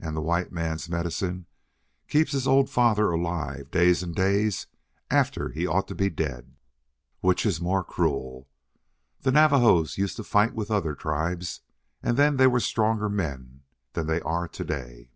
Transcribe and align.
And 0.00 0.16
the 0.16 0.22
white 0.22 0.50
man's 0.52 0.88
medicine 0.88 1.44
keeps 2.08 2.32
his 2.32 2.48
old 2.48 2.70
father 2.70 3.10
alive 3.10 3.70
days 3.70 4.02
and 4.02 4.14
days 4.14 4.66
after 5.10 5.50
he 5.50 5.66
ought 5.66 5.86
to 5.88 5.94
be 5.94 6.08
dead. 6.08 6.56
Which 7.20 7.44
is 7.44 7.60
more 7.60 7.84
cruel? 7.84 8.48
The 9.20 9.32
Navajos 9.32 9.98
used 9.98 10.16
to 10.16 10.24
fight 10.24 10.54
with 10.54 10.70
other 10.70 10.94
tribes, 10.94 11.60
and 12.02 12.16
then 12.16 12.38
they 12.38 12.46
were 12.46 12.58
stronger 12.58 13.10
men 13.10 13.60
than 13.92 14.06
they 14.06 14.22
are 14.22 14.48
to 14.48 14.64
day. 14.64 15.10